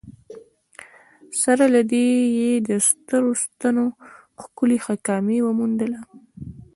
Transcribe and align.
سره 1.41 1.65
له 1.73 1.81
دې 1.91 2.07
یې 2.37 2.51
د 2.67 2.69
سترو 2.87 3.31
ستنو 3.43 3.85
ښکلې 4.43 4.77
حکاکي 4.85 5.39
وموندله. 5.43 5.99